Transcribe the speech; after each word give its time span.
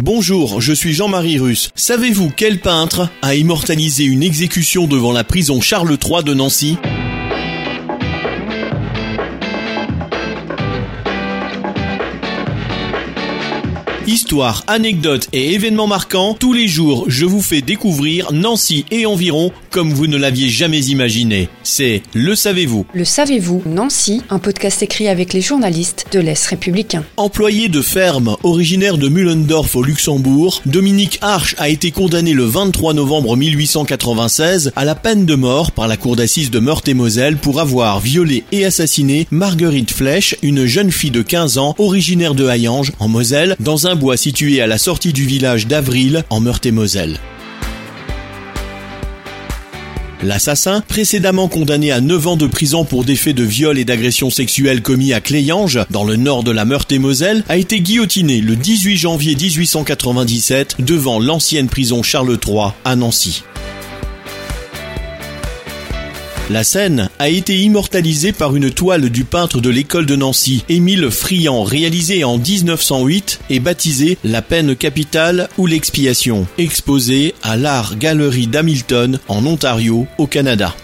Bonjour, 0.00 0.60
je 0.60 0.72
suis 0.72 0.92
Jean-Marie 0.92 1.40
Russe. 1.40 1.70
Savez-vous 1.74 2.30
quel 2.30 2.60
peintre 2.60 3.08
a 3.20 3.34
immortalisé 3.34 4.04
une 4.04 4.22
exécution 4.22 4.86
devant 4.86 5.12
la 5.12 5.24
prison 5.24 5.60
Charles 5.60 5.98
III 6.00 6.22
de 6.22 6.34
Nancy? 6.34 6.76
Histoire, 14.08 14.64
anecdotes 14.68 15.28
et 15.34 15.52
événements 15.52 15.86
marquants, 15.86 16.32
tous 16.32 16.54
les 16.54 16.66
jours 16.66 17.04
je 17.08 17.26
vous 17.26 17.42
fais 17.42 17.60
découvrir 17.60 18.32
Nancy 18.32 18.86
et 18.90 19.04
environ 19.04 19.52
comme 19.70 19.92
vous 19.92 20.06
ne 20.06 20.16
l'aviez 20.16 20.48
jamais 20.48 20.80
imaginé. 20.80 21.50
C'est 21.62 22.00
Le 22.14 22.34
Savez-vous 22.34 22.86
Le 22.94 23.04
savez-vous, 23.04 23.62
Nancy, 23.66 24.22
un 24.30 24.38
podcast 24.38 24.82
écrit 24.82 25.08
avec 25.08 25.34
les 25.34 25.42
journalistes 25.42 26.06
de 26.10 26.20
l'Est 26.20 26.46
républicain. 26.46 27.04
Employé 27.18 27.68
de 27.68 27.82
ferme 27.82 28.38
originaire 28.44 28.96
de 28.96 29.10
Mullendorf 29.10 29.76
au 29.76 29.82
Luxembourg, 29.82 30.62
Dominique 30.64 31.18
Arch 31.20 31.54
a 31.58 31.68
été 31.68 31.90
condamné 31.90 32.32
le 32.32 32.44
23 32.44 32.94
novembre 32.94 33.36
1896 33.36 34.72
à 34.74 34.86
la 34.86 34.94
peine 34.94 35.26
de 35.26 35.34
mort 35.34 35.70
par 35.72 35.86
la 35.86 35.98
cour 35.98 36.16
d'assises 36.16 36.50
de 36.50 36.60
Meurthe-et-Moselle 36.60 37.36
pour 37.36 37.60
avoir 37.60 38.00
violé 38.00 38.44
et 38.52 38.64
assassiné 38.64 39.26
Marguerite 39.30 39.90
Flèche, 39.90 40.34
une 40.40 40.64
jeune 40.64 40.92
fille 40.92 41.10
de 41.10 41.20
15 41.20 41.58
ans 41.58 41.74
originaire 41.76 42.34
de 42.34 42.48
Hayange 42.48 42.92
en 43.00 43.08
Moselle, 43.08 43.54
dans 43.60 43.86
un 43.86 43.97
situé 44.16 44.60
à 44.60 44.66
la 44.66 44.78
sortie 44.78 45.12
du 45.12 45.24
village 45.24 45.66
d'Avril 45.66 46.24
en 46.30 46.40
Meurthe-et-Moselle. 46.40 47.18
L'assassin, 50.22 50.80
précédemment 50.80 51.46
condamné 51.46 51.92
à 51.92 52.00
9 52.00 52.26
ans 52.26 52.36
de 52.36 52.46
prison 52.46 52.84
pour 52.84 53.04
des 53.04 53.14
faits 53.14 53.36
de 53.36 53.44
viol 53.44 53.78
et 53.78 53.84
d'agression 53.84 54.30
sexuelle 54.30 54.82
commis 54.82 55.12
à 55.12 55.20
Cléange, 55.20 55.78
dans 55.90 56.04
le 56.04 56.16
nord 56.16 56.42
de 56.42 56.50
la 56.50 56.64
Meurthe-et-Moselle, 56.64 57.44
a 57.48 57.56
été 57.56 57.80
guillotiné 57.80 58.40
le 58.40 58.56
18 58.56 58.96
janvier 58.96 59.36
1897 59.36 60.76
devant 60.80 61.20
l'ancienne 61.20 61.68
prison 61.68 62.02
Charles 62.02 62.36
III 62.44 62.72
à 62.84 62.96
Nancy. 62.96 63.44
La 66.50 66.64
scène 66.64 67.10
a 67.18 67.28
été 67.28 67.58
immortalisée 67.58 68.32
par 68.32 68.56
une 68.56 68.70
toile 68.70 69.10
du 69.10 69.24
peintre 69.24 69.60
de 69.60 69.68
l'école 69.68 70.06
de 70.06 70.16
Nancy, 70.16 70.64
Émile 70.70 71.10
Friand, 71.10 71.62
réalisée 71.62 72.24
en 72.24 72.38
1908 72.38 73.40
et 73.50 73.60
baptisée 73.60 74.16
La 74.24 74.40
peine 74.40 74.74
capitale 74.74 75.50
ou 75.58 75.66
l'expiation, 75.66 76.46
exposée 76.56 77.34
à 77.42 77.58
l'Art 77.58 77.98
Gallery 77.98 78.46
d'Hamilton 78.46 79.18
en 79.28 79.44
Ontario, 79.44 80.06
au 80.16 80.26
Canada. 80.26 80.74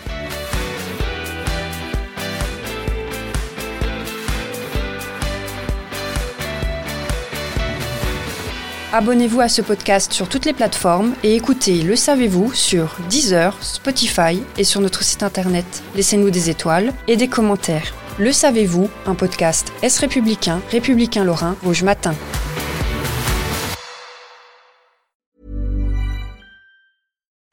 Abonnez-vous 8.96 9.40
à 9.40 9.48
ce 9.48 9.60
podcast 9.60 10.12
sur 10.12 10.28
toutes 10.28 10.44
les 10.44 10.52
plateformes 10.52 11.14
et 11.24 11.34
écoutez 11.34 11.82
Le 11.82 11.96
Savez-vous 11.96 12.54
sur 12.54 12.96
Deezer, 13.10 13.60
Spotify 13.60 14.40
et 14.56 14.62
sur 14.62 14.80
notre 14.80 15.02
site 15.02 15.24
internet. 15.24 15.66
Laissez-nous 15.96 16.30
des 16.30 16.48
étoiles 16.48 16.92
et 17.08 17.16
des 17.16 17.26
commentaires. 17.26 17.92
Le 18.20 18.30
Savez-vous, 18.30 18.88
un 19.06 19.16
podcast 19.16 19.72
Est 19.82 19.98
républicain, 19.98 20.62
républicain 20.70 21.24
lorrain, 21.24 21.56
Rouge 21.64 21.82
Matin. 21.82 22.14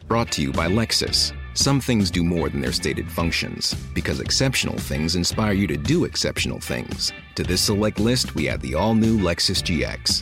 Brought 0.07 0.29
to 0.33 0.43
you 0.43 0.51
by 0.51 0.67
Lexus. 0.67 1.33
Some 1.55 1.81
things 1.81 2.11
do 2.11 2.23
more 2.23 2.51
than 2.51 2.61
their 2.61 2.71
stated 2.71 3.09
functions, 3.09 3.75
because 3.95 4.21
exceptional 4.21 4.77
things 4.77 5.15
inspire 5.15 5.53
you 5.53 5.65
to 5.65 5.75
do 5.75 6.05
exceptional 6.05 6.59
things. 6.59 7.11
To 7.33 7.41
this 7.41 7.61
select 7.61 7.99
list, 7.99 8.35
we 8.35 8.47
add 8.47 8.61
the 8.61 8.75
all 8.75 8.93
new 8.93 9.17
Lexus 9.17 9.63
GX. 9.63 10.21